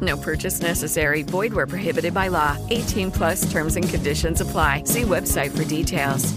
No 0.00 0.16
purchase 0.16 0.60
necessary. 0.60 1.22
Void 1.22 1.52
where 1.52 1.66
prohibited 1.66 2.12
by 2.12 2.28
law. 2.28 2.56
18 2.70 3.12
plus 3.12 3.48
terms 3.52 3.76
and 3.76 3.88
conditions 3.88 4.40
apply. 4.40 4.82
See 4.84 5.02
website 5.02 5.56
for 5.56 5.64
details. 5.64 6.34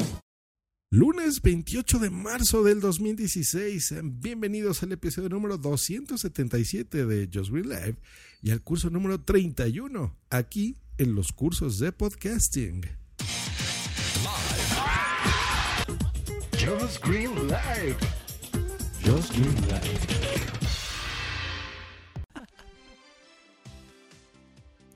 Lunes 0.92 1.40
28 1.44 2.00
de 2.00 2.10
marzo 2.10 2.64
del 2.64 2.80
2016. 2.82 3.94
Bienvenidos 4.04 4.82
al 4.82 4.92
episodio 4.92 5.30
número 5.30 5.58
277 5.58 7.06
de 7.06 7.30
Just 7.32 7.52
Green 7.52 7.70
Live 7.70 7.98
y 8.42 8.50
al 8.50 8.64
curso 8.64 8.90
número 8.90 9.22
31 9.22 10.16
aquí 10.32 10.78
en 10.98 11.14
los 11.14 11.32
cursos 11.32 11.78
de 11.78 11.92
podcasting. 11.92 12.82
Just 16.58 17.06
Green 17.06 17.36
Live. 17.48 17.98
Just 19.04 19.32
Green 19.34 19.56
Live. 19.68 20.69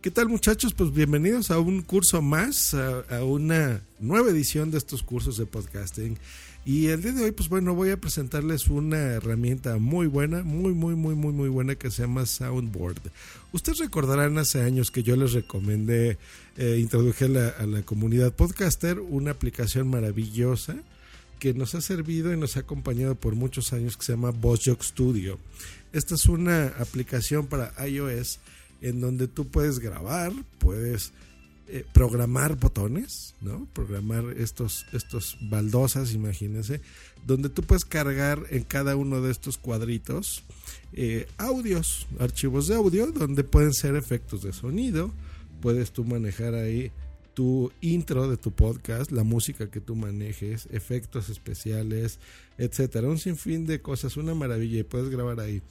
¿Qué 0.03 0.11
tal 0.11 0.27
muchachos? 0.27 0.73
Pues 0.73 0.93
bienvenidos 0.93 1.49
a 1.49 1.59
un 1.59 1.81
curso 1.81 2.21
más, 2.21 2.73
a, 2.73 3.23
una 3.23 3.79
nueva 4.01 4.31
edición 4.31 4.69
de 4.69 4.77
estos 4.77 5.01
cursos 5.01 5.37
de 5.37 5.45
podcasting. 5.45 6.17
Y 6.65 6.87
el 6.87 7.01
día 7.01 7.13
de 7.13 7.23
hoy, 7.23 7.31
pues 7.31 7.47
bueno, 7.47 7.73
voy 7.73 7.91
a 7.91 7.95
presentarles 7.95 8.67
una 8.67 8.97
herramienta 8.97 9.77
muy 9.77 10.07
buena, 10.07 10.43
muy, 10.43 10.73
muy, 10.73 10.95
muy, 10.95 11.15
muy, 11.15 11.31
muy 11.31 11.47
buena 11.47 11.75
que 11.75 11.89
se 11.89 12.01
llama 12.01 12.25
Soundboard. 12.25 12.99
Ustedes 13.53 13.77
recordarán 13.77 14.37
hace 14.37 14.61
años 14.61 14.91
que 14.91 15.03
yo 15.03 15.15
les 15.15 15.31
recomendé, 15.31 16.17
eh, 16.57 16.79
introduje 16.81 17.23
a 17.23 17.65
la, 17.65 17.81
comunidad 17.83 18.33
podcaster 18.33 18.99
una 18.99 19.31
aplicación 19.31 19.87
maravillosa 19.89 20.75
que 21.39 21.53
nos 21.53 21.75
ha 21.75 21.81
servido 21.81 22.33
y 22.33 22.37
nos 22.37 22.57
ha 22.57 22.61
acompañado 22.61 23.15
por 23.15 23.35
muchos 23.35 23.71
años 23.71 23.95
que 23.95 24.03
se 24.03 24.11
llama 24.11 24.31
BossJock 24.31 24.83
Studio. 24.83 25.39
Esta 25.93 26.15
es 26.15 26.25
una 26.25 26.73
aplicación 26.79 27.47
para 27.47 27.71
iOS 27.87 28.41
en 28.83 28.99
donde 28.99 29.27
tú 29.27 29.47
puedes 29.47 29.79
grabar, 29.79 30.31
puedes 30.59 31.13
eh, 31.67 31.85
programar 31.93 32.57
botones, 32.57 33.33
¿no? 33.39 33.65
Programar 33.73 34.25
estos, 34.37 34.85
estos 34.91 35.37
baldosas, 35.49 36.13
imagínense, 36.13 36.81
donde 37.25 37.47
tú 37.47 37.63
puedes 37.63 37.85
cargar 37.85 38.43
en 38.49 38.63
cada 38.63 38.97
uno 38.97 39.21
de 39.21 39.31
estos 39.31 39.57
cuadritos 39.57 40.43
eh, 40.91 41.25
audios, 41.37 42.05
archivos 42.19 42.67
de 42.67 42.75
audio, 42.75 43.07
donde 43.07 43.45
pueden 43.45 43.73
ser 43.73 43.95
efectos 43.95 44.43
de 44.43 44.51
sonido, 44.51 45.11
puedes 45.61 45.91
tú 45.91 46.03
manejar 46.03 46.53
ahí 46.53 46.91
tu 47.33 47.71
intro 47.79 48.29
de 48.29 48.35
tu 48.35 48.51
podcast, 48.51 49.11
la 49.11 49.23
música 49.23 49.71
que 49.71 49.79
tú 49.79 49.95
manejes, 49.95 50.67
efectos 50.71 51.29
especiales, 51.29 52.19
etcétera, 52.57 53.07
un 53.07 53.17
sinfín 53.17 53.65
de 53.65 53.81
cosas, 53.81 54.17
una 54.17 54.35
maravilla 54.35 54.79
y 54.79 54.83
puedes 54.83 55.09
grabar 55.09 55.39
ahí. 55.39 55.61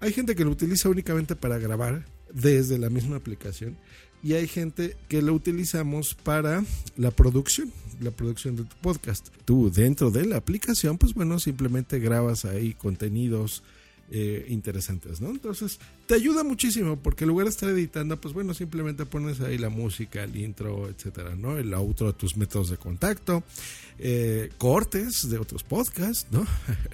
Hay 0.00 0.12
gente 0.12 0.34
que 0.34 0.44
lo 0.44 0.50
utiliza 0.50 0.88
únicamente 0.88 1.36
para 1.36 1.58
grabar, 1.58 2.04
desde 2.32 2.78
la 2.78 2.90
misma 2.90 3.16
aplicación 3.16 3.76
y 4.22 4.34
hay 4.34 4.48
gente 4.48 4.96
que 5.08 5.22
lo 5.22 5.34
utilizamos 5.34 6.14
para 6.14 6.64
la 6.96 7.10
producción, 7.10 7.72
la 8.00 8.10
producción 8.10 8.56
de 8.56 8.64
tu 8.64 8.76
podcast. 8.76 9.28
Tú 9.44 9.70
dentro 9.70 10.10
de 10.10 10.26
la 10.26 10.36
aplicación, 10.36 10.98
pues 10.98 11.14
bueno, 11.14 11.38
simplemente 11.38 12.00
grabas 12.00 12.44
ahí 12.44 12.74
contenidos 12.74 13.62
eh, 14.10 14.46
interesantes, 14.48 15.20
¿no? 15.20 15.30
Entonces, 15.30 15.78
te 16.06 16.14
ayuda 16.14 16.44
muchísimo 16.44 16.96
porque 16.96 17.24
en 17.24 17.28
lugar 17.28 17.46
de 17.46 17.50
estar 17.50 17.68
editando, 17.68 18.20
pues 18.20 18.34
bueno, 18.34 18.54
simplemente 18.54 19.04
pones 19.04 19.40
ahí 19.40 19.58
la 19.58 19.68
música, 19.68 20.22
el 20.22 20.36
intro, 20.36 20.88
etcétera, 20.88 21.34
¿no? 21.34 21.58
El 21.58 21.74
outro, 21.74 22.14
tus 22.14 22.36
métodos 22.36 22.70
de 22.70 22.76
contacto, 22.76 23.42
eh, 23.98 24.50
cortes 24.58 25.28
de 25.28 25.38
otros 25.38 25.64
podcasts, 25.64 26.26
¿no? 26.30 26.46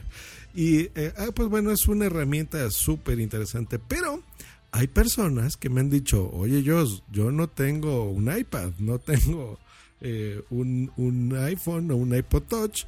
y 0.55 0.91
eh, 0.95 1.13
ah, 1.19 1.29
pues 1.35 1.49
bueno, 1.49 1.71
es 1.71 1.87
una 1.87 2.07
herramienta 2.07 2.71
súper 2.71 3.21
interesante, 3.21 3.79
pero 3.79 4.23
hay 4.73 4.87
personas 4.87 5.59
que 5.59 5.69
me 5.69 5.81
han 5.81 5.91
dicho, 5.91 6.31
oye, 6.33 6.63
yo, 6.63 6.85
yo 7.11 7.31
no 7.31 7.49
tengo 7.49 8.11
un 8.11 8.35
iPad, 8.35 8.73
no 8.79 8.99
tengo 8.99 9.59
eh, 10.01 10.43
un, 10.51 10.91
un, 10.97 11.37
iPhone 11.37 11.91
o 11.91 11.97
un 11.97 12.17
iPod 12.17 12.43
Touch, 12.45 12.85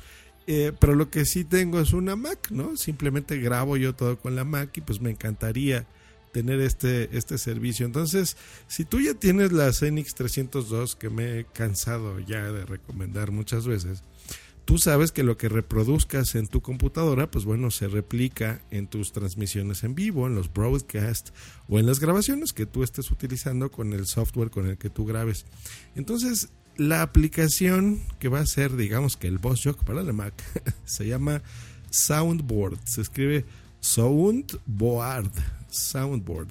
eh, 0.46 0.72
pero 0.80 0.94
lo 0.94 1.10
que 1.10 1.26
sí 1.26 1.44
tengo 1.44 1.78
es 1.80 1.92
una 1.92 2.16
Mac, 2.16 2.50
¿no? 2.50 2.76
Simplemente 2.78 3.38
grabo 3.38 3.76
yo 3.76 3.94
todo 3.94 4.18
con 4.18 4.34
la 4.34 4.44
Mac 4.44 4.76
y 4.76 4.80
pues 4.80 5.00
me 5.00 5.10
encantaría 5.10 5.86
tener 6.32 6.60
este, 6.60 7.16
este 7.16 7.38
servicio. 7.38 7.84
Entonces, 7.84 8.36
si 8.66 8.84
tú 8.84 9.00
ya 9.00 9.14
tienes 9.14 9.52
la 9.52 9.72
Zenix 9.72 10.14
302, 10.14 10.96
que 10.96 11.10
me 11.10 11.38
he 11.38 11.44
cansado 11.44 12.18
ya 12.18 12.50
de 12.50 12.64
recomendar 12.64 13.30
muchas 13.30 13.66
veces, 13.66 14.02
tú 14.64 14.78
sabes 14.78 15.12
que 15.12 15.22
lo 15.22 15.36
que 15.36 15.48
reproduzcas 15.48 16.34
en 16.34 16.46
tu 16.46 16.60
computadora, 16.60 17.30
pues 17.30 17.44
bueno, 17.44 17.70
se 17.70 17.88
replica 17.88 18.62
en 18.70 18.86
tus 18.86 19.12
transmisiones 19.12 19.84
en 19.84 19.94
vivo, 19.94 20.26
en 20.26 20.34
los 20.34 20.52
broadcasts 20.52 21.32
o 21.68 21.78
en 21.78 21.86
las 21.86 22.00
grabaciones 22.00 22.52
que 22.52 22.66
tú 22.66 22.82
estés 22.82 23.10
utilizando 23.10 23.70
con 23.70 23.92
el 23.92 24.06
software 24.06 24.50
con 24.50 24.66
el 24.66 24.78
que 24.78 24.90
tú 24.90 25.04
grabes. 25.04 25.44
Entonces, 25.94 26.48
la 26.76 27.02
aplicación 27.02 28.00
que 28.18 28.28
va 28.28 28.40
a 28.40 28.46
ser, 28.46 28.76
digamos 28.76 29.16
que 29.16 29.28
el 29.28 29.38
BossJock 29.38 29.84
para 29.84 30.02
la 30.02 30.12
Mac, 30.12 30.34
se 30.84 31.06
llama 31.06 31.42
Soundboard. 31.90 32.78
Se 32.84 33.00
escribe 33.00 33.44
Soundboard. 33.80 35.30
Soundboard. 35.68 36.48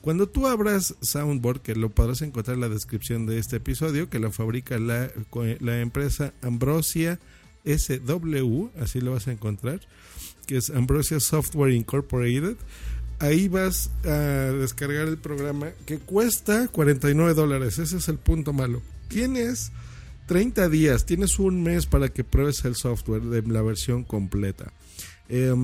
Cuando 0.00 0.26
tú 0.28 0.46
abras 0.46 0.94
Soundboard, 1.02 1.60
que 1.60 1.74
lo 1.74 1.90
podrás 1.90 2.22
encontrar 2.22 2.54
en 2.54 2.62
la 2.62 2.68
descripción 2.70 3.26
de 3.26 3.38
este 3.38 3.56
episodio, 3.56 4.08
que 4.08 4.18
lo 4.18 4.32
fabrica 4.32 4.78
la, 4.78 5.10
la 5.60 5.80
empresa 5.80 6.32
Ambrosia 6.40 7.18
SW, 7.78 8.68
así 8.80 9.00
lo 9.00 9.12
vas 9.12 9.28
a 9.28 9.32
encontrar, 9.32 9.80
que 10.46 10.56
es 10.56 10.70
Ambrosia 10.70 11.20
Software 11.20 11.72
Incorporated. 11.72 12.56
Ahí 13.18 13.48
vas 13.48 13.90
a 14.04 14.08
descargar 14.08 15.08
el 15.08 15.18
programa 15.18 15.70
que 15.84 15.98
cuesta 15.98 16.68
49 16.68 17.34
dólares. 17.34 17.78
Ese 17.78 17.98
es 17.98 18.08
el 18.08 18.16
punto 18.16 18.52
malo. 18.52 18.80
Tienes 19.08 19.72
30 20.26 20.68
días, 20.68 21.04
tienes 21.04 21.38
un 21.38 21.62
mes 21.62 21.86
para 21.86 22.08
que 22.08 22.24
pruebes 22.24 22.64
el 22.64 22.76
software 22.76 23.22
de 23.22 23.42
la 23.42 23.62
versión 23.62 24.04
completa. 24.04 24.72
Eh, 25.28 25.54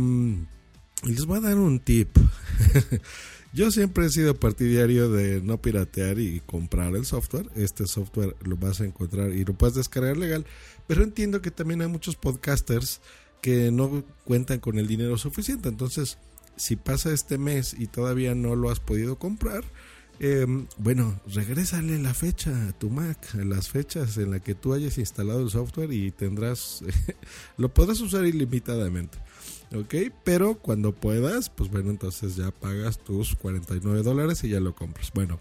les 1.06 1.24
voy 1.26 1.38
a 1.38 1.42
dar 1.42 1.58
un 1.58 1.80
tip. 1.80 2.16
Yo 3.52 3.70
siempre 3.70 4.06
he 4.06 4.10
sido 4.10 4.38
partidario 4.38 5.10
de 5.10 5.40
no 5.40 5.62
piratear 5.62 6.18
y 6.18 6.40
comprar 6.44 6.94
el 6.94 7.06
software. 7.06 7.48
Este 7.54 7.86
software 7.86 8.36
lo 8.42 8.56
vas 8.56 8.80
a 8.80 8.84
encontrar 8.84 9.32
y 9.32 9.44
lo 9.44 9.54
puedes 9.54 9.76
descargar 9.76 10.16
legal. 10.16 10.44
Pero 10.86 11.02
entiendo 11.02 11.40
que 11.40 11.50
también 11.50 11.80
hay 11.80 11.88
muchos 11.88 12.16
podcasters 12.16 13.00
que 13.40 13.70
no 13.70 14.04
cuentan 14.24 14.58
con 14.58 14.78
el 14.78 14.86
dinero 14.86 15.16
suficiente. 15.16 15.68
Entonces, 15.68 16.18
si 16.56 16.76
pasa 16.76 17.12
este 17.12 17.38
mes 17.38 17.74
y 17.78 17.86
todavía 17.86 18.34
no 18.34 18.56
lo 18.56 18.70
has 18.70 18.80
podido 18.80 19.18
comprar, 19.18 19.64
eh, 20.18 20.46
bueno, 20.78 21.20
regrésale 21.26 21.98
la 21.98 22.14
fecha 22.14 22.68
a 22.68 22.72
tu 22.72 22.90
Mac, 22.90 23.34
las 23.34 23.68
fechas 23.68 24.16
en 24.18 24.32
las 24.32 24.42
que 24.42 24.54
tú 24.54 24.72
hayas 24.74 24.98
instalado 24.98 25.42
el 25.42 25.50
software 25.50 25.92
y 25.92 26.10
tendrás, 26.10 26.82
lo 27.56 27.72
podrás 27.72 28.00
usar 28.00 28.26
ilimitadamente. 28.26 29.18
¿Ok? 29.74 29.94
Pero 30.24 30.56
cuando 30.56 30.92
puedas, 30.92 31.50
pues 31.50 31.70
bueno, 31.70 31.90
entonces 31.90 32.36
ya 32.36 32.50
pagas 32.50 32.98
tus 32.98 33.34
49 33.34 34.02
dólares 34.02 34.42
y 34.44 34.48
ya 34.48 34.60
lo 34.60 34.74
compras. 34.74 35.10
Bueno, 35.14 35.38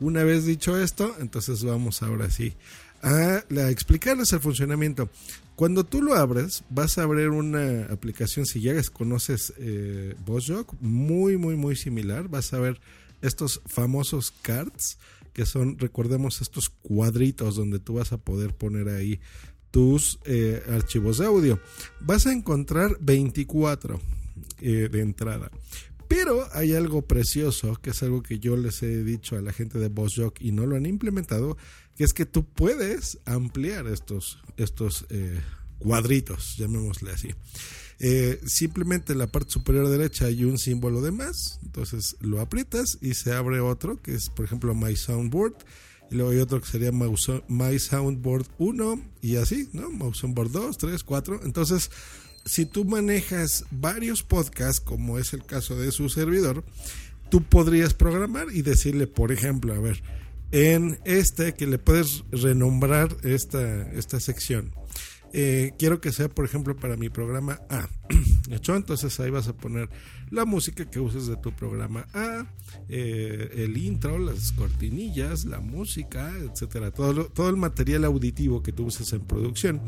una 0.00 0.24
vez 0.24 0.44
dicho 0.44 0.78
esto, 0.78 1.14
entonces 1.20 1.64
vamos 1.64 2.02
ahora 2.02 2.30
sí 2.30 2.54
a, 3.04 3.44
explicarles 3.70 4.32
el 4.32 4.40
funcionamiento. 4.40 5.10
Cuando 5.56 5.84
tú 5.84 6.02
lo 6.02 6.14
abres, 6.14 6.64
vas 6.68 6.98
a 6.98 7.02
abrir 7.04 7.28
una 7.28 7.84
aplicación, 7.86 8.44
si 8.44 8.60
ya 8.60 8.74
conoces 8.92 9.52
eh, 9.58 10.16
muy, 10.80 11.36
muy, 11.36 11.54
muy 11.54 11.76
similar. 11.76 12.28
Vas 12.28 12.52
a 12.52 12.58
ver 12.58 12.80
estos 13.22 13.60
famosos 13.66 14.32
cards, 14.42 14.98
que 15.32 15.46
son, 15.46 15.78
recordemos, 15.78 16.40
estos 16.40 16.70
cuadritos 16.70 17.56
donde 17.56 17.78
tú 17.78 17.94
vas 17.94 18.12
a 18.12 18.18
poder 18.18 18.54
poner 18.54 18.88
ahí 18.88 19.20
tus 19.74 20.20
eh, 20.24 20.62
archivos 20.70 21.18
de 21.18 21.26
audio. 21.26 21.58
Vas 21.98 22.28
a 22.28 22.32
encontrar 22.32 22.96
24 23.00 24.00
eh, 24.60 24.88
de 24.88 25.00
entrada. 25.00 25.50
Pero 26.06 26.46
hay 26.52 26.74
algo 26.74 27.02
precioso, 27.02 27.74
que 27.82 27.90
es 27.90 28.00
algo 28.04 28.22
que 28.22 28.38
yo 28.38 28.56
les 28.56 28.84
he 28.84 29.02
dicho 29.02 29.36
a 29.36 29.40
la 29.40 29.52
gente 29.52 29.80
de 29.80 29.88
BossJock 29.88 30.40
y 30.40 30.52
no 30.52 30.64
lo 30.64 30.76
han 30.76 30.86
implementado, 30.86 31.56
que 31.96 32.04
es 32.04 32.14
que 32.14 32.24
tú 32.24 32.44
puedes 32.44 33.18
ampliar 33.24 33.88
estos, 33.88 34.38
estos 34.56 35.06
eh, 35.10 35.40
cuadritos, 35.80 36.56
llamémosle 36.56 37.10
así. 37.10 37.34
Simplemente 38.46 39.14
en 39.14 39.18
la 39.18 39.26
parte 39.26 39.50
superior 39.50 39.88
derecha 39.88 40.26
hay 40.26 40.44
un 40.44 40.58
símbolo 40.58 41.00
de 41.00 41.10
más, 41.10 41.58
entonces 41.64 42.16
lo 42.20 42.40
aprietas 42.40 42.98
y 43.00 43.14
se 43.14 43.32
abre 43.32 43.58
otro, 43.58 44.00
que 44.00 44.14
es 44.14 44.28
por 44.28 44.44
ejemplo 44.44 44.74
My 44.74 44.94
Soundboard, 44.94 45.56
y 46.14 46.16
luego 46.16 46.30
hay 46.30 46.38
otro 46.38 46.60
que 46.60 46.68
sería 46.68 46.92
My 46.92 47.78
Soundboard 47.80 48.46
1 48.58 49.02
y 49.20 49.34
así, 49.34 49.68
¿no? 49.72 49.90
My 49.90 50.14
Soundboard 50.14 50.52
2, 50.52 50.78
3, 50.78 51.02
4. 51.02 51.40
Entonces, 51.42 51.90
si 52.44 52.66
tú 52.66 52.84
manejas 52.84 53.64
varios 53.72 54.22
podcasts, 54.22 54.80
como 54.80 55.18
es 55.18 55.32
el 55.32 55.44
caso 55.44 55.74
de 55.74 55.90
su 55.90 56.08
servidor, 56.08 56.62
tú 57.30 57.42
podrías 57.42 57.94
programar 57.94 58.46
y 58.52 58.62
decirle, 58.62 59.08
por 59.08 59.32
ejemplo, 59.32 59.74
a 59.74 59.80
ver, 59.80 60.04
en 60.52 61.00
este 61.04 61.54
que 61.54 61.66
le 61.66 61.78
puedes 61.78 62.22
renombrar 62.30 63.16
esta, 63.24 63.90
esta 63.90 64.20
sección. 64.20 64.70
Eh, 65.36 65.72
quiero 65.80 66.00
que 66.00 66.12
sea, 66.12 66.28
por 66.28 66.44
ejemplo, 66.44 66.76
para 66.76 66.96
mi 66.96 67.08
programa 67.08 67.58
A. 67.68 67.88
¿Hecho? 68.50 68.76
Entonces 68.76 69.18
ahí 69.18 69.30
vas 69.30 69.48
a 69.48 69.56
poner 69.56 69.88
la 70.30 70.44
música 70.44 70.88
que 70.88 71.00
uses 71.00 71.26
de 71.26 71.36
tu 71.36 71.50
programa 71.50 72.06
A, 72.14 72.46
eh, 72.88 73.50
el 73.54 73.76
intro, 73.76 74.16
las 74.16 74.52
cortinillas, 74.52 75.44
la 75.44 75.58
música, 75.58 76.32
etcétera. 76.38 76.92
Todo, 76.92 77.48
el 77.48 77.56
material 77.56 78.04
auditivo 78.04 78.62
que 78.62 78.70
tú 78.70 78.86
uses 78.86 79.12
en 79.12 79.22
producción. 79.22 79.82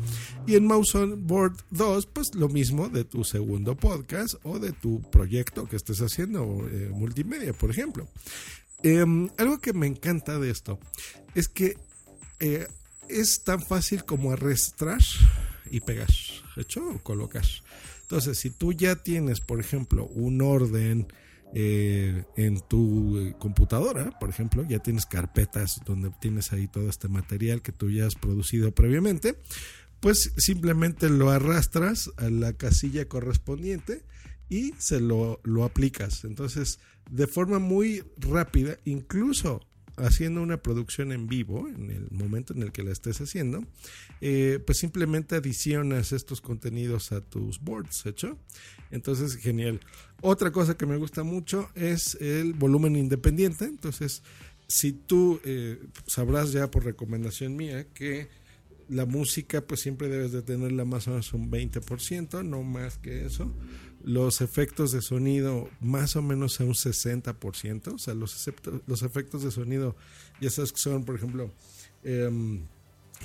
Y 0.45 0.55
en 0.55 0.65
Mouse 0.65 0.95
on 0.95 1.25
Board 1.25 1.55
2, 1.71 2.07
pues 2.07 2.35
lo 2.35 2.49
mismo 2.49 2.89
de 2.89 3.05
tu 3.05 3.23
segundo 3.23 3.77
podcast 3.77 4.35
o 4.43 4.59
de 4.59 4.73
tu 4.73 4.99
proyecto 5.11 5.65
que 5.65 5.77
estés 5.77 6.01
haciendo, 6.01 6.67
eh, 6.69 6.89
multimedia, 6.93 7.53
por 7.53 7.71
ejemplo. 7.71 8.05
Em, 8.83 9.29
algo 9.37 9.59
que 9.59 9.71
me 9.71 9.87
encanta 9.87 10.39
de 10.39 10.49
esto 10.49 10.77
es 11.35 11.47
que 11.47 11.77
es 13.09 13.43
tan 13.43 13.61
fácil 13.61 14.05
como 14.05 14.31
arrastrar 14.31 15.01
y 15.69 15.81
pegar, 15.81 16.09
¿hecho? 16.55 16.87
O 16.87 16.99
colocar. 16.99 17.45
Entonces, 18.01 18.37
si 18.37 18.49
tú 18.49 18.73
ya 18.73 18.95
tienes, 18.95 19.41
por 19.41 19.59
ejemplo, 19.59 20.05
un 20.05 20.41
orden 20.41 21.07
eh, 21.53 22.23
en 22.35 22.61
tu 22.61 23.17
eh, 23.19 23.35
computadora, 23.37 24.17
por 24.19 24.29
ejemplo, 24.29 24.65
ya 24.67 24.79
tienes 24.79 25.05
carpetas 25.05 25.81
donde 25.85 26.11
tienes 26.21 26.53
ahí 26.53 26.67
todo 26.67 26.89
este 26.89 27.07
material 27.07 27.61
que 27.61 27.71
tú 27.71 27.89
ya 27.89 28.05
has 28.05 28.15
producido 28.15 28.73
previamente, 28.73 29.35
pues 29.99 30.33
simplemente 30.37 31.09
lo 31.09 31.31
arrastras 31.31 32.11
a 32.17 32.29
la 32.29 32.53
casilla 32.53 33.07
correspondiente 33.07 34.03
y 34.49 34.73
se 34.77 34.99
lo, 34.99 35.41
lo 35.43 35.63
aplicas. 35.63 36.23
Entonces, 36.23 36.79
de 37.09 37.27
forma 37.27 37.59
muy 37.59 38.03
rápida, 38.17 38.77
incluso 38.85 39.61
haciendo 39.97 40.41
una 40.41 40.57
producción 40.57 41.11
en 41.11 41.27
vivo, 41.27 41.67
en 41.67 41.91
el 41.91 42.07
momento 42.11 42.53
en 42.53 42.61
el 42.61 42.71
que 42.71 42.83
la 42.83 42.91
estés 42.91 43.19
haciendo, 43.19 43.65
eh, 44.21 44.59
pues 44.65 44.77
simplemente 44.77 45.35
adicionas 45.35 46.11
estos 46.11 46.39
contenidos 46.39 47.11
a 47.11 47.21
tus 47.21 47.59
boards, 47.59 48.05
¿hecho? 48.05 48.37
Entonces, 48.91 49.35
genial. 49.35 49.79
Otra 50.21 50.51
cosa 50.51 50.77
que 50.77 50.85
me 50.85 50.97
gusta 50.97 51.23
mucho 51.23 51.69
es 51.75 52.15
el 52.21 52.53
volumen 52.53 52.95
independiente. 52.95 53.65
Entonces, 53.65 54.23
si 54.67 54.91
tú 54.91 55.39
eh, 55.43 55.79
sabrás 56.05 56.51
ya 56.51 56.69
por 56.69 56.85
recomendación 56.85 57.55
mía 57.55 57.87
que 57.93 58.29
la 58.89 59.05
música 59.05 59.61
pues 59.61 59.81
siempre 59.81 60.07
debes 60.07 60.31
de 60.31 60.41
tenerla 60.41 60.85
más 60.85 61.07
o 61.07 61.11
menos 61.11 61.33
un 61.33 61.51
20%, 61.51 62.43
no 62.43 62.63
más 62.63 62.97
que 62.97 63.25
eso 63.25 63.53
los 64.07 64.39
efectos 64.39 64.93
de 64.93 65.01
sonido 65.01 65.69
más 65.81 66.15
o 66.15 66.21
menos 66.21 66.61
a 66.61 66.63
un 66.63 66.73
60%, 66.73 67.93
o 67.93 67.97
sea, 67.97 68.13
los, 68.13 68.49
los 68.85 69.01
efectos 69.01 69.43
de 69.43 69.51
sonido, 69.51 69.95
ya 70.39 70.49
sabes 70.49 70.71
que 70.71 70.79
son, 70.79 71.03
por 71.03 71.15
ejemplo, 71.15 71.51
em, 72.03 72.65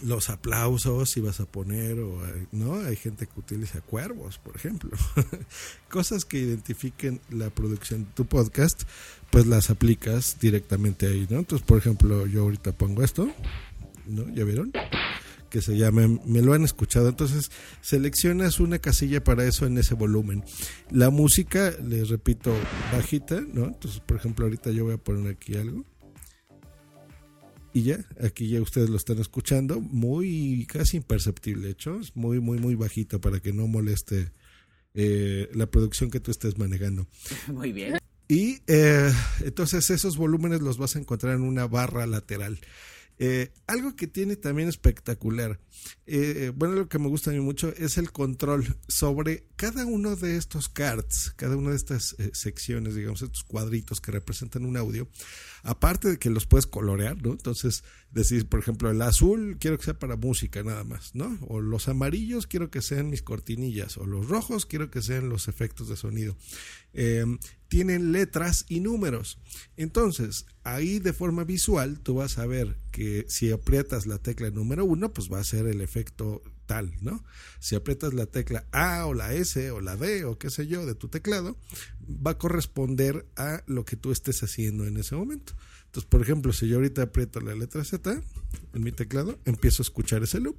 los 0.03 0.29
aplausos 0.31 1.11
si 1.11 1.21
vas 1.21 1.39
a 1.39 1.47
poner, 1.47 2.01
o, 2.01 2.21
¿no? 2.51 2.81
Hay 2.81 2.97
gente 2.97 3.27
que 3.27 3.39
utiliza 3.39 3.81
cuervos, 3.81 4.39
por 4.39 4.57
ejemplo. 4.57 4.91
Cosas 5.89 6.25
que 6.25 6.39
identifiquen 6.39 7.21
la 7.31 7.51
producción 7.51 8.05
de 8.05 8.11
tu 8.13 8.25
podcast, 8.25 8.83
pues 9.31 9.47
las 9.47 9.71
aplicas 9.71 10.39
directamente 10.41 11.07
ahí, 11.07 11.27
¿no? 11.31 11.39
Entonces, 11.39 11.67
por 11.67 11.79
ejemplo, 11.79 12.27
yo 12.27 12.43
ahorita 12.43 12.73
pongo 12.73 13.05
esto, 13.05 13.31
¿no? 14.07 14.29
¿Ya 14.35 14.45
vieron? 14.45 14.73
Que 15.53 15.61
se 15.61 15.77
llama 15.77 16.09
Me 16.25 16.41
lo 16.41 16.55
han 16.55 16.65
escuchado. 16.65 17.11
Entonces 17.11 17.51
seleccionas 17.83 18.59
una 18.59 18.79
casilla 18.79 19.23
para 19.23 19.45
eso 19.45 19.67
en 19.67 19.77
ese 19.77 19.95
volumen. 19.95 20.43
La 20.91 21.11
música, 21.11 21.75
les 21.85 22.09
repito, 22.09 22.55
bajita, 22.91 23.43
¿no? 23.53 23.67
Entonces, 23.67 24.01
por 24.01 24.17
ejemplo, 24.17 24.47
ahorita 24.47 24.71
yo 24.71 24.85
voy 24.85 24.95
a 24.95 24.99
poner 24.99 25.35
aquí 25.35 25.55
algo. 25.57 25.85
Y 27.75 27.83
ya, 27.83 28.05
aquí 28.23 28.49
ya 28.49 28.63
ustedes 28.63 28.89
lo 28.89 28.97
están 28.97 29.19
escuchando, 29.19 29.81
muy 29.81 30.67
casi 30.67 30.99
imperceptible, 30.99 31.71
hecho, 31.71 31.99
es 32.01 32.15
muy, 32.15 32.39
muy, 32.39 32.59
muy 32.59 32.75
bajito 32.75 33.19
para 33.19 33.41
que 33.41 33.55
no 33.55 33.67
moleste 33.67 34.31
eh, 34.93 35.49
la 35.55 35.67
producción 35.67 36.11
que 36.11 36.21
tú 36.21 36.31
estés 36.31 36.59
manejando. 36.59 37.07
Muy 37.49 37.73
bien. 37.73 37.97
Y 38.29 38.59
eh, 38.67 39.11
entonces 39.41 39.89
esos 39.89 40.19
volúmenes 40.19 40.61
los 40.61 40.77
vas 40.77 40.97
a 40.97 40.99
encontrar 40.99 41.35
en 41.35 41.43
una 41.43 41.67
barra 41.67 42.07
lateral. 42.07 42.61
Eh, 43.25 43.53
algo 43.69 43.95
que 43.95 44.09
tiene 44.09 44.35
también 44.35 44.69
espectacular, 44.69 45.61
eh, 46.07 46.51
bueno, 46.57 46.75
lo 46.75 46.89
que 46.89 46.99
me 46.99 47.07
gusta 47.07 47.31
a 47.31 47.33
mí 47.33 47.39
mucho 47.39 47.73
es 47.77 47.97
el 47.97 48.11
control 48.11 48.77
sobre 48.89 49.45
cada 49.55 49.87
uno 49.87 50.17
de 50.17 50.37
estos 50.37 50.69
cards, 50.69 51.33
cada 51.37 51.57
una 51.57 51.71
de 51.71 51.77
estas 51.77 52.17
eh, 52.19 52.31
secciones, 52.33 52.97
digamos, 52.97 53.23
estos 53.23 53.45
cuadritos 53.45 54.01
que 54.01 54.11
representan 54.11 54.65
un 54.65 54.77
audio, 54.77 55.07
aparte 55.63 56.09
de 56.09 56.19
que 56.19 56.31
los 56.31 56.47
puedes 56.47 56.67
colorear, 56.67 57.23
¿no? 57.23 57.31
Entonces, 57.31 57.85
decir, 58.11 58.49
por 58.49 58.59
ejemplo, 58.59 58.91
el 58.91 59.01
azul 59.01 59.57
quiero 59.61 59.79
que 59.79 59.85
sea 59.85 59.99
para 60.01 60.17
música 60.17 60.65
nada 60.65 60.83
más, 60.83 61.15
¿no? 61.15 61.39
O 61.43 61.61
los 61.61 61.87
amarillos 61.87 62.49
quiero 62.49 62.73
que 62.73 62.83
sean 62.83 63.09
mis 63.09 63.23
cortinillas, 63.23 63.99
o 63.99 64.05
los 64.05 64.27
rojos 64.27 64.67
quiero 64.67 64.91
que 64.91 65.01
sean 65.01 65.29
los 65.29 65.47
efectos 65.47 65.89
de 65.89 65.97
sonido. 65.97 66.37
Tienen 67.69 68.13
letras 68.13 68.67
y 68.69 68.81
números. 68.81 69.39
Entonces, 69.77 70.47
ahí 70.63 70.99
de 70.99 71.13
forma 71.13 71.45
visual 71.45 72.01
tú 72.01 72.17
vas 72.17 72.39
a 72.39 72.47
ver 72.47 72.77
que 72.91 73.25
si 73.29 73.51
aprietas 73.51 74.07
la 74.07 74.19
tecla 74.19 74.51
número 74.51 74.85
uno, 74.85 75.13
pues 75.13 75.33
va 75.33 75.41
a 75.41 75.45
ser 75.45 75.67
el 75.67 75.81
efecto 75.81 76.43
Si 77.61 77.75
aprietas 77.75 78.15
la 78.15 78.27
tecla 78.27 78.65
A 78.73 79.07
o 79.07 79.15
la 79.15 79.33
S 79.35 79.71
o 79.71 79.81
la 79.81 79.97
D 79.97 80.25
o 80.25 80.39
qué 80.39 80.51
sé 80.51 80.67
yo 80.67 80.87
de 80.87 80.95
tu 80.95 81.09
teclado, 81.09 81.57
va 82.09 82.33
a 82.33 82.39
corresponder 82.39 83.27
a 83.37 83.63
lo 83.67 83.85
que 83.85 83.97
tú 83.97 84.13
estés 84.13 84.43
haciendo 84.43 84.87
en 84.87 84.97
ese 84.97 85.15
momento. 85.15 85.55
Entonces, 85.87 86.09
por 86.09 86.23
ejemplo, 86.23 86.53
si 86.55 86.69
yo 86.69 86.77
ahorita 86.77 87.03
aprieto 87.03 87.41
la 87.41 87.55
letra 87.55 87.85
Z 87.85 88.23
en 88.73 88.83
mi 88.83 88.93
teclado, 88.93 89.39
empiezo 89.45 89.83
a 89.83 89.85
escuchar 89.85 90.23
ese 90.23 90.41
loop, 90.41 90.57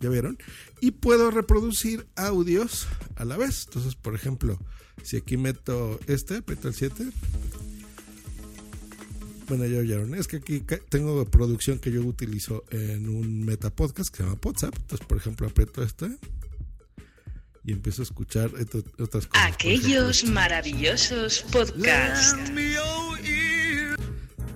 ¿ya 0.00 0.08
vieron? 0.08 0.38
Y 0.80 0.92
puedo 0.92 1.32
reproducir 1.32 2.06
audios 2.14 2.86
a 3.16 3.24
la 3.24 3.36
vez. 3.36 3.64
Entonces, 3.66 3.96
por 3.96 4.14
ejemplo, 4.14 4.60
si 5.02 5.16
aquí 5.16 5.36
meto 5.36 5.98
este, 6.06 6.36
aprieto 6.36 6.68
el 6.68 6.74
7, 6.74 7.10
bueno, 9.48 9.66
ya 9.66 9.78
oyeron. 9.78 10.14
Es 10.14 10.26
que 10.26 10.36
aquí 10.36 10.64
tengo 10.88 11.24
producción 11.26 11.78
que 11.78 11.90
yo 11.90 12.02
utilizo 12.02 12.64
en 12.70 13.08
un 13.08 13.44
meta 13.44 13.70
podcast 13.70 14.10
que 14.10 14.18
se 14.18 14.22
llama 14.24 14.38
WhatsApp. 14.44 14.74
Entonces, 14.76 15.06
por 15.06 15.18
ejemplo, 15.18 15.46
aprieto 15.46 15.82
este 15.82 16.18
y 17.66 17.72
empiezo 17.72 18.02
a 18.02 18.04
escuchar 18.04 18.50
otras 18.98 19.26
cosas. 19.26 19.52
Aquellos 19.52 20.24
maravillosos 20.24 21.44
podcasts. 21.50 22.38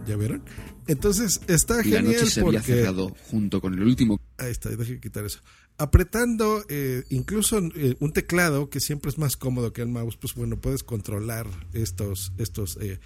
¿Ya 0.06 0.16
vieron? 0.16 0.42
Entonces 0.86 1.40
está 1.48 1.82
genial. 1.82 2.04
La 2.04 2.12
noche 2.12 2.26
se 2.26 2.40
había 2.40 2.62
cerrado 2.62 3.14
junto 3.30 3.60
con 3.60 3.74
el 3.74 3.82
último. 3.82 4.20
Ahí 4.38 4.52
está, 4.52 4.70
déjame 4.70 5.00
quitar 5.00 5.24
eso. 5.24 5.40
Apretando 5.76 6.64
eh, 6.68 7.04
incluso 7.10 7.58
eh, 7.74 7.96
un 8.00 8.12
teclado 8.12 8.70
que 8.70 8.80
siempre 8.80 9.10
es 9.10 9.18
más 9.18 9.36
cómodo 9.36 9.72
que 9.72 9.82
el 9.82 9.88
mouse, 9.88 10.16
pues 10.16 10.34
bueno, 10.34 10.60
puedes 10.60 10.84
controlar 10.84 11.46
estos, 11.72 12.32
estos 12.38 12.76
eh, 12.80 13.00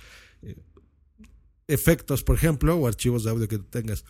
efectos, 1.68 2.22
por 2.22 2.36
ejemplo, 2.36 2.76
o 2.76 2.86
archivos 2.86 3.24
de 3.24 3.30
audio 3.30 3.48
que 3.48 3.58
tengas. 3.58 4.04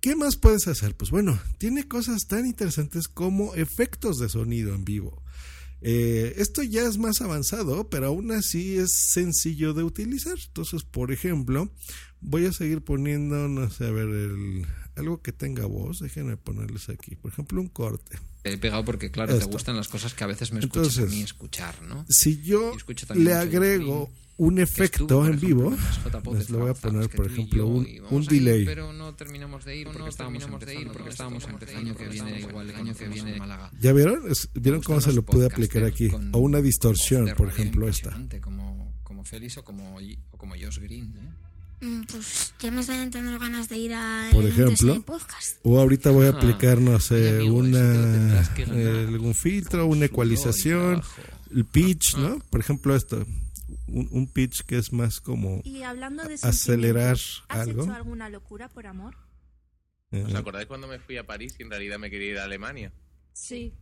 ¿Qué 0.00 0.14
más 0.14 0.36
puedes 0.36 0.68
hacer? 0.68 0.96
Pues 0.96 1.10
bueno, 1.10 1.38
tiene 1.58 1.88
cosas 1.88 2.26
tan 2.28 2.46
interesantes 2.46 3.08
como 3.08 3.54
efectos 3.54 4.18
de 4.18 4.28
sonido 4.28 4.74
en 4.74 4.84
vivo. 4.84 5.22
Eh, 5.80 6.34
esto 6.38 6.62
ya 6.62 6.82
es 6.82 6.98
más 6.98 7.20
avanzado, 7.20 7.88
pero 7.88 8.06
aún 8.06 8.32
así 8.32 8.76
es 8.76 8.90
sencillo 9.12 9.74
de 9.74 9.84
utilizar. 9.84 10.36
Entonces, 10.46 10.84
por 10.84 11.12
ejemplo, 11.12 11.72
voy 12.20 12.46
a 12.46 12.52
seguir 12.52 12.82
poniendo, 12.82 13.48
no 13.48 13.70
sé, 13.70 13.86
a 13.86 13.90
ver, 13.90 14.08
el, 14.08 14.66
algo 14.96 15.22
que 15.22 15.32
tenga 15.32 15.66
voz. 15.66 16.00
Déjenme 16.00 16.36
ponerles 16.36 16.88
aquí. 16.88 17.16
Por 17.16 17.32
ejemplo, 17.32 17.60
un 17.60 17.68
corte. 17.68 18.18
he 18.44 18.56
pegado 18.56 18.84
porque, 18.84 19.10
claro, 19.10 19.38
te 19.38 19.44
gustan 19.44 19.76
las 19.76 19.88
cosas 19.88 20.14
que 20.14 20.24
a 20.24 20.28
veces 20.28 20.52
me 20.52 20.60
escuchas 20.60 20.98
a 20.98 21.06
mí 21.06 21.22
escuchar, 21.22 21.82
¿no? 21.82 22.04
Si 22.08 22.42
yo 22.42 22.72
le 23.14 23.34
agrego 23.34 24.10
un 24.38 24.58
efecto 24.58 25.02
Estuvo, 25.02 25.26
en 25.26 25.34
ejemplo, 25.34 25.48
vivo. 25.70 26.32
Les 26.34 26.48
lo 26.50 26.58
voy 26.60 26.70
a 26.70 26.74
poner, 26.74 27.10
por 27.10 27.26
ejemplo, 27.26 27.66
un, 27.66 27.86
un 28.10 28.24
delay. 28.24 28.64
pero 28.64 28.92
no 28.92 29.14
terminamos 29.14 29.64
de 29.64 29.76
ir 29.76 29.88
porque 29.92 30.08
estábamos 30.08 30.42
empezando 30.44 30.92
porque 30.92 31.10
estábamos 31.10 31.44
empezando 31.44 31.94
que 31.96 32.08
viene 32.08 32.40
igual 32.40 32.70
el 32.70 32.76
año 32.76 32.94
que 32.94 33.08
viene 33.08 33.32
en 33.32 33.38
Málaga. 33.38 33.70
¿Ya 33.80 33.92
vieron? 33.92 34.30
Es- 34.30 34.48
¿Vieron 34.54 34.80
cómo 34.82 35.00
se 35.00 35.12
lo 35.12 35.22
puede 35.22 35.46
aplicar 35.46 35.84
aquí? 35.84 36.10
O 36.32 36.38
una 36.38 36.60
distorsión, 36.62 37.28
por 37.36 37.48
ejemplo, 37.48 37.88
esta. 37.88 38.08
impresionante, 38.10 38.40
Como, 38.40 38.94
como 39.02 39.24
Félix 39.24 39.58
o 39.58 39.64
como, 39.64 39.96
o 40.30 40.36
como 40.38 40.54
Josh 40.54 40.78
Green. 40.78 41.12
¿eh? 41.16 41.84
Mm, 41.84 42.02
Pues 42.10 42.54
ya 42.60 42.70
me 42.70 42.80
están 42.80 43.00
entrando 43.00 43.38
ganas 43.38 43.68
de 43.68 43.78
ir 43.78 43.94
a 43.94 44.30
Por 44.32 44.44
ejemplo, 44.44 45.00
podcast. 45.02 45.58
O 45.62 45.78
ahorita 45.80 46.10
voy 46.10 46.26
a 46.26 46.30
Ah, 46.30 46.32
aplicar, 46.32 46.80
no 46.80 46.98
sé, 47.00 47.40
una 47.42 48.42
eh, 48.56 49.04
algún 49.08 49.34
filtro, 49.34 49.86
una 49.86 50.06
ecualización, 50.06 51.02
el 51.54 51.64
pitch, 51.64 52.16
¿no? 52.16 52.38
Por 52.50 52.60
ejemplo, 52.60 52.94
esto, 52.96 53.24
un, 53.88 54.08
un 54.10 54.26
pitch 54.32 54.62
que 54.62 54.78
es 54.78 54.92
más 54.92 55.20
como 55.20 55.60
Y 55.64 55.82
hablando 55.82 56.24
de 56.24 56.34
acelerar 56.34 57.14
¿has 57.16 57.42
algo. 57.48 57.82
hecho 57.82 57.92
alguna 57.94 58.28
locura 58.28 58.68
por 58.68 58.86
amor? 58.86 59.16
eh, 60.10 60.22
¿Os 60.26 60.34
acordáis 60.34 60.66
cuando 60.66 60.86
me 60.88 60.98
fui 60.98 61.16
a 61.16 61.26
París 61.26 61.54
y 61.58 61.62
en 61.62 61.70
realidad 61.70 61.98
me 61.98 62.10
quería 62.10 62.30
ir 62.30 62.38
a 62.38 62.44
Alemania? 62.44 62.92
Sí. 63.32 63.72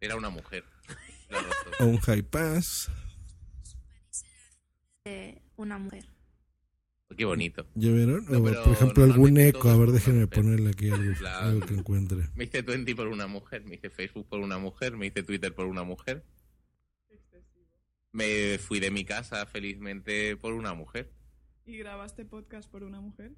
Era 0.00 0.16
una 0.16 0.30
mujer. 0.30 0.64
O 1.80 1.84
un 1.86 1.98
high 1.98 2.22
pass. 2.22 2.90
De 5.04 5.40
una 5.56 5.78
mujer. 5.78 6.04
Qué 7.16 7.24
bonito. 7.24 7.66
¿Ya 7.74 7.90
vieron? 7.90 8.24
No, 8.26 8.38
o, 8.38 8.44
pero 8.44 8.62
por 8.64 8.72
ejemplo, 8.72 9.04
algún 9.04 9.38
eco. 9.38 9.68
A 9.70 9.76
ver, 9.76 9.90
déjenme 9.90 10.26
ponerle 10.26 10.70
aquí 10.70 10.90
algo, 10.90 11.12
La- 11.20 11.38
algo 11.40 11.66
que 11.66 11.74
encuentre. 11.74 12.28
Me 12.34 12.44
hice 12.44 12.62
Twenty 12.62 12.94
por 12.94 13.08
una 13.08 13.26
mujer, 13.26 13.64
me 13.64 13.74
hice 13.76 13.90
Facebook 13.90 14.28
por 14.28 14.40
una 14.40 14.58
mujer, 14.58 14.96
me 14.96 15.06
hice 15.06 15.22
Twitter 15.22 15.54
por 15.54 15.66
una 15.66 15.82
mujer. 15.82 16.24
Me 18.12 18.58
fui 18.58 18.80
de 18.80 18.90
mi 18.90 19.04
casa 19.04 19.46
felizmente 19.46 20.36
por 20.36 20.52
una 20.54 20.74
mujer. 20.74 21.12
¿Y 21.64 21.78
grabaste 21.78 22.24
podcast 22.24 22.68
por 22.70 22.82
una 22.82 23.00
mujer? 23.00 23.32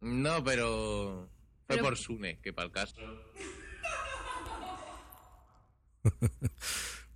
No, 0.00 0.44
pero 0.44 1.28
fue 1.66 1.76
Pero- 1.76 1.82
por 1.84 1.96
Sune, 1.96 2.40
que 2.40 2.52
para 2.52 2.66
el 2.66 2.72
caso. 2.72 3.00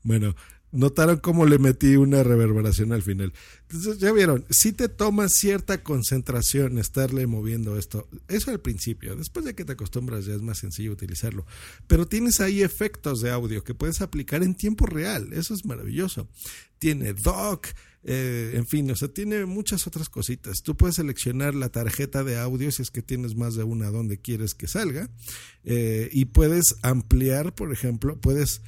Bueno, 0.02 0.34
notaron 0.72 1.18
cómo 1.18 1.46
le 1.46 1.58
metí 1.58 1.96
una 1.96 2.22
reverberación 2.22 2.92
al 2.92 3.02
final. 3.02 3.32
Entonces, 3.62 3.98
ya 3.98 4.12
vieron, 4.12 4.44
si 4.50 4.72
te 4.72 4.88
toma 4.88 5.28
cierta 5.28 5.82
concentración 5.82 6.78
estarle 6.78 7.26
moviendo 7.26 7.76
esto. 7.76 8.08
Eso 8.28 8.50
al 8.50 8.60
principio. 8.60 9.16
Después 9.16 9.44
de 9.44 9.54
que 9.54 9.64
te 9.64 9.72
acostumbras 9.72 10.26
ya 10.26 10.34
es 10.34 10.42
más 10.42 10.58
sencillo 10.58 10.92
utilizarlo. 10.92 11.46
Pero 11.86 12.06
tienes 12.06 12.40
ahí 12.40 12.62
efectos 12.62 13.20
de 13.20 13.30
audio 13.30 13.64
que 13.64 13.74
puedes 13.74 14.00
aplicar 14.00 14.42
en 14.42 14.54
tiempo 14.54 14.86
real. 14.86 15.32
Eso 15.32 15.54
es 15.54 15.64
maravilloso. 15.64 16.28
Tiene 16.78 17.12
doc. 17.12 17.68
eh, 18.02 18.52
en 18.54 18.66
fin, 18.66 18.90
o 18.90 18.96
sea, 18.96 19.08
tiene 19.08 19.44
muchas 19.44 19.86
otras 19.86 20.08
cositas. 20.08 20.62
Tú 20.62 20.74
puedes 20.76 20.96
seleccionar 20.96 21.54
la 21.54 21.68
tarjeta 21.68 22.24
de 22.24 22.38
audio 22.38 22.72
si 22.72 22.82
es 22.82 22.90
que 22.90 23.02
tienes 23.02 23.34
más 23.36 23.54
de 23.56 23.64
una 23.64 23.90
donde 23.90 24.18
quieres 24.18 24.54
que 24.54 24.66
salga. 24.68 25.10
eh, 25.64 26.08
y 26.12 26.26
puedes 26.26 26.76
ampliar, 26.82 27.54
por 27.54 27.72
ejemplo, 27.72 28.18
puedes 28.18 28.62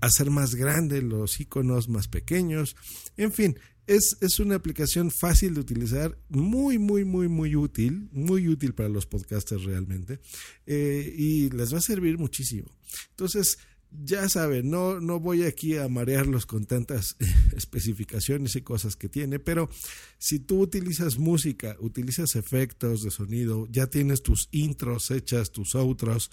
hacer 0.00 0.30
más 0.30 0.54
grandes 0.54 1.02
los 1.02 1.40
iconos 1.40 1.88
más 1.88 2.08
pequeños. 2.08 2.76
En 3.16 3.32
fin, 3.32 3.58
es, 3.86 4.16
es 4.20 4.38
una 4.38 4.54
aplicación 4.54 5.10
fácil 5.10 5.54
de 5.54 5.60
utilizar, 5.60 6.16
muy, 6.28 6.78
muy, 6.78 7.04
muy, 7.04 7.28
muy 7.28 7.56
útil, 7.56 8.08
muy 8.12 8.48
útil 8.48 8.72
para 8.74 8.88
los 8.88 9.06
podcasters 9.06 9.64
realmente. 9.64 10.20
eh, 10.66 11.12
y 11.16 11.50
les 11.50 11.74
va 11.74 11.78
a 11.78 11.82
servir 11.82 12.18
muchísimo. 12.18 12.76
Entonces, 13.10 13.58
ya 13.90 14.28
saben, 14.28 14.70
no, 14.70 15.00
no 15.00 15.18
voy 15.18 15.42
aquí 15.42 15.76
a 15.76 15.88
marearlos 15.88 16.46
con 16.46 16.64
tantas 16.64 17.16
especificaciones 17.56 18.54
y 18.56 18.62
cosas 18.62 18.96
que 18.96 19.08
tiene, 19.08 19.38
pero 19.38 19.68
si 20.18 20.38
tú 20.38 20.60
utilizas 20.60 21.18
música, 21.18 21.76
utilizas 21.80 22.36
efectos 22.36 23.02
de 23.02 23.10
sonido, 23.10 23.66
ya 23.70 23.88
tienes 23.88 24.22
tus 24.22 24.48
intros 24.52 25.10
hechas, 25.10 25.50
tus 25.50 25.74
outros, 25.74 26.30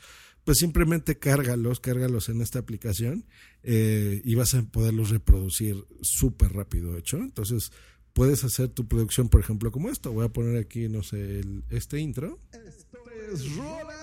pues 0.48 0.60
simplemente 0.60 1.20
cárgalos, 1.20 1.82
cárgalos 1.82 2.30
en 2.30 2.40
esta 2.42 2.58
aplicación 2.60 3.26
eh, 3.64 4.22
y 4.24 4.36
vas 4.36 4.54
a 4.54 4.64
poderlos 4.64 5.10
reproducir 5.10 5.86
súper 6.02 6.54
rápido, 6.54 6.96
hecho. 6.98 7.18
Entonces, 7.18 7.74
puedes 8.14 8.46
hacer 8.46 8.70
tu 8.70 8.88
producción, 8.88 9.28
por 9.28 9.42
ejemplo, 9.42 9.74
como 9.74 9.90
esto. 9.90 10.14
Voy 10.14 10.24
a 10.26 10.30
poner 10.30 10.56
aquí, 10.58 10.88
no 10.88 11.04
sé, 11.04 11.40
el- 11.42 11.66
este 11.70 12.00
intro. 12.00 12.40
Esto 12.54 12.98
es 13.30 13.56
Rola. 13.58 13.94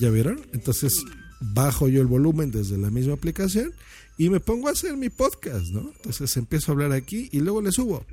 ¿Ya 0.00 0.08
vieron? 0.08 0.40
Entonces, 0.54 0.92
bajo 1.40 1.88
yo 1.88 2.00
el 2.00 2.06
volumen 2.06 2.50
desde 2.50 2.78
la 2.78 2.90
misma 2.90 3.12
aplicación 3.12 3.74
y 4.16 4.30
me 4.30 4.40
pongo 4.40 4.68
a 4.68 4.72
hacer 4.72 4.96
mi 4.96 5.10
podcast, 5.10 5.66
¿no? 5.66 5.92
Entonces 5.96 6.36
empiezo 6.36 6.70
a 6.70 6.74
hablar 6.74 6.92
aquí 6.92 7.28
y 7.32 7.40
luego 7.40 7.60
le 7.60 7.72
subo. 7.72 8.06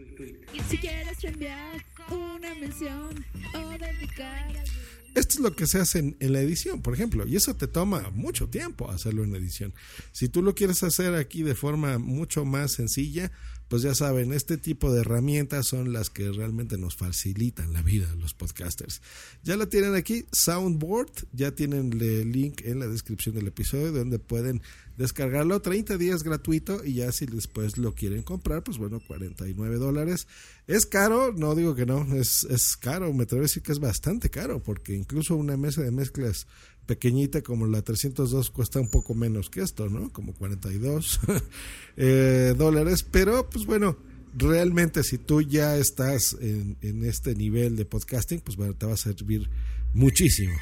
Si 0.70 0.78
quieres 0.78 1.24
enviar 1.24 1.84
una 2.10 2.56
mención 2.56 3.26
o 3.54 3.70
dedicar 3.70 4.52
Esto 5.14 5.36
es 5.36 5.40
lo 5.40 5.56
que 5.56 5.68
se 5.68 5.80
hace 5.80 6.00
en, 6.00 6.18
en 6.20 6.34
la 6.34 6.42
edición, 6.42 6.82
por 6.82 6.94
ejemplo, 6.94 7.28
y 7.28 7.36
eso 7.36 7.56
te 7.56 7.68
toma 7.68 8.10
mucho 8.12 8.50
tiempo 8.50 8.90
hacerlo 8.90 9.24
en 9.24 9.36
edición. 9.36 9.74
Si 10.12 10.28
tú 10.28 10.42
lo 10.42 10.56
quieres 10.56 10.84
hacer 10.84 11.16
aquí 11.16 11.44
de 11.44 11.56
forma 11.56 12.00
mucho 12.00 12.46
más 12.46 12.72
sencilla, 12.72 13.32
pues 13.72 13.84
ya 13.84 13.96
saben, 13.96 14.34
este 14.34 14.58
tipo 14.58 14.92
de 14.92 15.00
herramientas 15.00 15.66
son 15.66 15.94
las 15.94 16.10
que 16.10 16.30
realmente 16.30 16.78
nos 16.78 16.98
facilitan 16.98 17.72
la 17.72 17.82
vida 17.82 18.14
los 18.16 18.34
podcasters. 18.34 19.02
Ya 19.44 19.56
la 19.56 19.68
tienen 19.68 19.96
aquí, 19.96 20.26
Soundboard, 20.34 21.30
ya 21.32 21.52
tienen 21.52 21.94
el 21.94 22.34
link 22.34 22.66
en 22.66 22.80
la 22.80 22.88
descripción 22.88 23.34
del 23.34 23.48
episodio 23.48 23.94
donde 23.94 24.20
pueden 24.20 24.62
descargarlo 24.98 25.62
30 25.62 25.98
días 25.98 26.24
gratuito 26.24 26.84
y 26.84 26.96
ya 26.96 27.14
si 27.14 27.28
después 27.28 27.78
lo 27.78 27.96
quieren 27.96 28.24
comprar, 28.24 28.62
pues 28.62 28.78
bueno, 28.78 29.00
49 29.08 29.78
dólares. 29.78 30.28
Es 30.68 30.86
caro, 30.86 31.32
no 31.32 31.56
digo 31.56 31.74
que 31.74 31.86
no, 31.86 32.14
es, 32.14 32.44
es 32.50 32.76
caro, 32.76 33.14
me 33.14 33.24
atrevo 33.24 33.44
a 33.44 33.48
decir 33.48 33.64
que 33.64 33.72
es 33.72 33.80
bastante 33.80 34.30
caro, 34.30 34.62
porque 34.62 34.96
incluso 34.96 35.38
una 35.38 35.56
mesa 35.56 35.82
de 35.82 35.92
mezclas 35.92 36.46
pequeñita 36.92 37.42
como 37.42 37.68
la 37.68 37.82
302 37.82 38.52
cuesta 38.52 38.82
un 38.82 38.90
poco 38.90 39.16
menos 39.16 39.50
que 39.50 39.62
esto, 39.62 39.88
¿no? 39.88 40.12
Como 40.12 40.34
42 40.34 41.22
eh, 41.96 42.54
dólares, 42.58 43.06
pero 43.10 43.50
pues 43.50 43.66
bueno, 43.66 43.96
realmente 44.34 45.02
si 45.02 45.18
tú 45.18 45.42
ya 45.42 45.78
estás 45.78 46.36
en, 46.42 46.76
este 47.06 47.34
nivel 47.34 47.78
de 47.78 47.86
podcasting, 47.86 48.42
pues 48.42 48.58
bueno, 48.58 48.74
te 48.74 48.88
va 48.88 48.96
a 48.96 48.98
servir 48.98 49.50
muchísimo. 49.94 50.54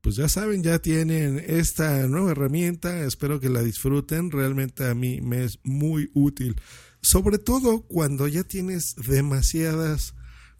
Pues 0.00 0.14
ya 0.14 0.28
saben, 0.28 0.62
ya 0.62 0.78
tienen 0.78 1.42
esta 1.44 2.06
nueva 2.06 2.30
herramienta, 2.30 3.04
espero 3.04 3.40
que 3.40 3.48
la 3.48 3.64
disfruten, 3.64 4.30
realmente 4.30 4.86
a 4.86 4.94
mí 4.94 5.20
me 5.20 5.42
es 5.42 5.58
muy 5.64 6.08
útil, 6.14 6.54
sobre 7.02 7.38
todo 7.38 7.80
cuando 7.80 8.28
ya 8.28 8.44
tienes 8.44 8.94
demasiadas 9.08 10.14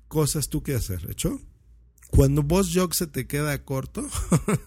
cosas 0.09 0.49
tú 0.49 0.65
que 0.65 0.75
hacer, 0.75 1.09
¿hecho? 1.09 1.41
Cuando 2.11 2.43
Boss 2.43 2.71
Jog 2.75 2.95
se 2.95 3.07
te 3.07 3.27
queda 3.27 3.65
corto, 3.65 4.07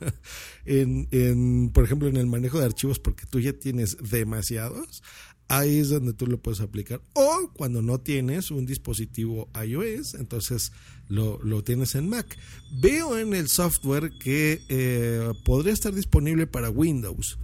en, 0.66 1.72
por 1.74 1.84
ejemplo, 1.84 2.08
en 2.08 2.18
el 2.18 2.28
manejo 2.28 2.60
de 2.60 2.66
archivos, 2.66 3.00
porque 3.00 3.26
tú 3.26 3.40
ya 3.40 3.54
tienes 3.54 3.98
demasiados, 3.98 5.02
ahí 5.48 5.80
es 5.80 5.90
donde 5.90 6.14
tú 6.14 6.28
lo 6.28 6.42
puedes 6.42 6.62
aplicar. 6.62 7.02
O 7.14 7.52
cuando 7.54 7.82
no 7.82 8.00
tienes 8.00 8.52
un 8.52 8.66
dispositivo 8.66 9.50
iOS, 9.66 10.14
entonces 10.14 10.72
lo, 11.08 11.40
lo 11.44 11.64
tienes 11.64 11.96
en 11.96 12.10
Mac. 12.10 12.38
Veo 12.80 13.18
en 13.18 13.34
el 13.34 13.50
software 13.50 14.12
que 14.20 14.62
eh, 14.70 15.34
podría 15.44 15.74
estar 15.74 15.94
disponible 15.94 16.48
para 16.48 16.70
Windows. 16.70 17.38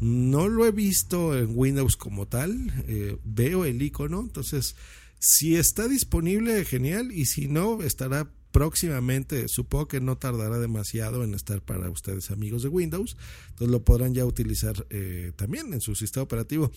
No 0.00 0.48
lo 0.48 0.66
he 0.66 0.72
visto 0.72 1.38
en 1.38 1.52
Windows 1.56 1.96
como 1.96 2.26
tal, 2.26 2.72
eh, 2.88 3.16
veo 3.24 3.64
el 3.64 3.80
icono, 3.80 4.20
entonces 4.20 4.74
si 5.18 5.56
está 5.56 5.88
disponible, 5.88 6.64
genial, 6.66 7.10
y 7.12 7.24
si 7.24 7.48
no, 7.48 7.82
estará 7.82 8.30
próximamente, 8.54 9.48
supongo 9.48 9.88
que 9.88 10.00
no 10.00 10.16
tardará 10.16 10.60
demasiado 10.60 11.24
en 11.24 11.34
estar 11.34 11.60
para 11.60 11.90
ustedes 11.90 12.30
amigos 12.30 12.62
de 12.62 12.68
Windows, 12.68 13.16
entonces 13.48 13.68
lo 13.68 13.82
podrán 13.82 14.14
ya 14.14 14.24
utilizar 14.24 14.86
eh, 14.90 15.32
también 15.34 15.74
en 15.74 15.80
su 15.80 15.96
sistema 15.96 16.22
operativo. 16.22 16.70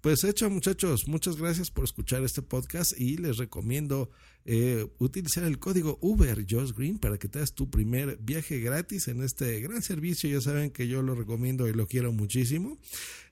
Pues 0.00 0.24
hecho 0.24 0.50
muchachos, 0.50 1.06
muchas 1.06 1.36
gracias 1.36 1.70
por 1.70 1.84
escuchar 1.84 2.24
este 2.24 2.42
podcast 2.42 2.98
y 2.98 3.16
les 3.16 3.36
recomiendo 3.36 4.10
eh, 4.44 4.88
utilizar 4.98 5.44
el 5.44 5.60
código 5.60 5.98
Uber 6.00 6.44
Josh 6.50 6.72
Green 6.72 6.98
para 6.98 7.16
que 7.16 7.28
te 7.28 7.38
hagas 7.38 7.54
tu 7.54 7.70
primer 7.70 8.16
viaje 8.16 8.58
gratis 8.58 9.06
en 9.06 9.22
este 9.22 9.60
gran 9.60 9.82
servicio, 9.82 10.28
ya 10.28 10.40
saben 10.40 10.72
que 10.72 10.88
yo 10.88 11.00
lo 11.00 11.14
recomiendo 11.14 11.68
y 11.68 11.74
lo 11.74 11.86
quiero 11.86 12.10
muchísimo. 12.12 12.76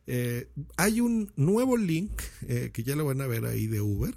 Eh, 0.07 0.49
hay 0.77 1.01
un 1.01 1.33
nuevo 1.35 1.77
link 1.77 2.13
eh, 2.47 2.71
que 2.73 2.85
ya 2.85 2.95
lo 2.95 3.05
van 3.05 3.21
a 3.23 3.27
ver 3.27 3.45
ahí 3.45 3.67
de 3.67 3.81
Uber, 3.81 4.15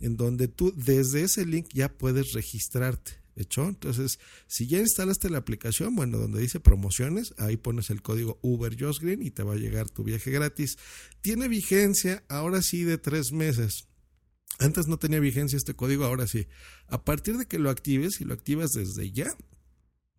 en 0.00 0.16
donde 0.16 0.48
tú 0.48 0.74
desde 0.76 1.22
ese 1.22 1.46
link 1.46 1.68
ya 1.72 1.88
puedes 1.88 2.32
registrarte. 2.32 3.19
¿Hecho? 3.36 3.66
Entonces, 3.66 4.18
si 4.46 4.66
ya 4.66 4.78
instalaste 4.78 5.30
la 5.30 5.38
aplicación, 5.38 5.94
bueno, 5.94 6.18
donde 6.18 6.40
dice 6.40 6.60
promociones, 6.60 7.34
ahí 7.38 7.56
pones 7.56 7.90
el 7.90 8.02
código 8.02 8.38
Uber 8.42 8.76
Green 8.76 9.22
y 9.22 9.30
te 9.30 9.42
va 9.42 9.54
a 9.54 9.56
llegar 9.56 9.88
tu 9.88 10.04
viaje 10.04 10.30
gratis. 10.30 10.76
Tiene 11.20 11.48
vigencia 11.48 12.24
ahora 12.28 12.60
sí 12.62 12.84
de 12.84 12.98
tres 12.98 13.32
meses. 13.32 13.86
Antes 14.58 14.88
no 14.88 14.98
tenía 14.98 15.20
vigencia 15.20 15.56
este 15.56 15.74
código, 15.74 16.04
ahora 16.04 16.26
sí. 16.26 16.46
A 16.88 17.02
partir 17.04 17.38
de 17.38 17.46
que 17.46 17.58
lo 17.58 17.70
actives 17.70 18.20
y 18.20 18.24
lo 18.24 18.34
activas 18.34 18.72
desde 18.72 19.10
ya, 19.10 19.34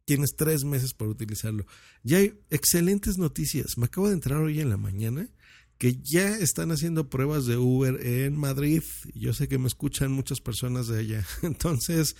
tienes 0.05 0.35
tres 0.35 0.63
meses 0.63 0.93
para 0.93 1.11
utilizarlo. 1.11 1.65
Ya 2.03 2.17
hay 2.17 2.39
excelentes 2.49 3.17
noticias. 3.17 3.77
Me 3.77 3.85
acabo 3.85 4.07
de 4.07 4.15
entrar 4.15 4.39
hoy 4.39 4.59
en 4.59 4.69
la 4.69 4.77
mañana 4.77 5.29
que 5.77 5.99
ya 6.01 6.37
están 6.37 6.71
haciendo 6.71 7.09
pruebas 7.09 7.45
de 7.45 7.57
Uber 7.57 8.05
en 8.05 8.37
Madrid. 8.37 8.83
Yo 9.15 9.33
sé 9.33 9.47
que 9.47 9.57
me 9.57 9.67
escuchan 9.67 10.11
muchas 10.11 10.39
personas 10.39 10.87
de 10.87 10.99
allá. 10.99 11.25
Entonces, 11.41 12.15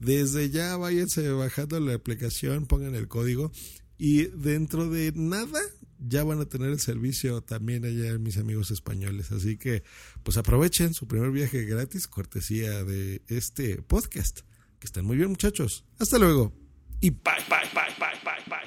desde 0.00 0.50
ya 0.50 0.76
váyanse 0.76 1.30
bajando 1.30 1.78
la 1.78 1.94
aplicación, 1.94 2.66
pongan 2.66 2.94
el 2.94 3.06
código 3.06 3.52
y 3.98 4.24
dentro 4.24 4.88
de 4.88 5.12
nada 5.14 5.60
ya 5.98 6.24
van 6.24 6.40
a 6.40 6.46
tener 6.46 6.70
el 6.70 6.80
servicio 6.80 7.42
también 7.42 7.84
allá 7.84 8.18
mis 8.18 8.38
amigos 8.38 8.70
españoles. 8.70 9.30
Así 9.30 9.58
que 9.58 9.84
pues 10.22 10.38
aprovechen 10.38 10.94
su 10.94 11.06
primer 11.06 11.30
viaje 11.30 11.64
gratis, 11.64 12.08
cortesía 12.08 12.82
de 12.82 13.22
este 13.28 13.82
podcast. 13.82 14.40
Que 14.78 14.86
estén 14.86 15.04
muy 15.04 15.18
bien 15.18 15.28
muchachos. 15.28 15.84
Hasta 15.98 16.18
luego. 16.18 16.54
Y 17.02 17.10
bye, 17.10 17.20
bye, 17.48 17.68
bye, 17.74 17.94
bye, 17.98 18.18
bye, 18.24 18.40
bye. 18.46 18.60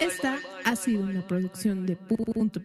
Esta 0.00 0.38
ha 0.64 0.76
sido 0.76 1.02
una 1.02 1.26
producción 1.26 1.84
de 1.84 1.96
punto 1.96 2.64